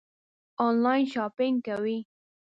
آنلاین 0.67 1.05
شاپنګ 1.13 1.55
کوئ؟ 1.65 1.97